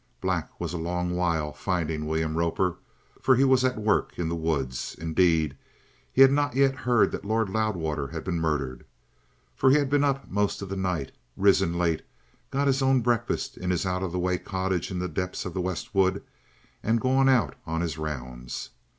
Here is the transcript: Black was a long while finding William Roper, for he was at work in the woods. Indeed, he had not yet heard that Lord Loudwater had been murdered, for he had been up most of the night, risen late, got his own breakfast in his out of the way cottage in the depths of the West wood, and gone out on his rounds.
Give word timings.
Black 0.19 0.59
was 0.59 0.73
a 0.73 0.79
long 0.79 1.15
while 1.15 1.53
finding 1.53 2.07
William 2.07 2.35
Roper, 2.35 2.77
for 3.21 3.35
he 3.35 3.43
was 3.43 3.63
at 3.63 3.77
work 3.77 4.17
in 4.17 4.29
the 4.29 4.35
woods. 4.35 4.95
Indeed, 4.97 5.55
he 6.11 6.23
had 6.23 6.31
not 6.31 6.55
yet 6.55 6.73
heard 6.75 7.11
that 7.11 7.23
Lord 7.23 7.49
Loudwater 7.51 8.07
had 8.07 8.23
been 8.23 8.39
murdered, 8.41 8.83
for 9.55 9.69
he 9.69 9.75
had 9.77 9.91
been 9.91 10.03
up 10.03 10.27
most 10.27 10.63
of 10.63 10.69
the 10.69 10.75
night, 10.75 11.11
risen 11.37 11.77
late, 11.77 12.01
got 12.49 12.65
his 12.65 12.81
own 12.81 13.01
breakfast 13.01 13.57
in 13.57 13.69
his 13.69 13.85
out 13.85 14.01
of 14.01 14.11
the 14.11 14.17
way 14.17 14.39
cottage 14.39 14.89
in 14.89 14.97
the 14.97 15.07
depths 15.07 15.45
of 15.45 15.53
the 15.53 15.61
West 15.61 15.93
wood, 15.93 16.23
and 16.81 16.99
gone 16.99 17.29
out 17.29 17.53
on 17.67 17.81
his 17.81 17.99
rounds. 17.99 18.71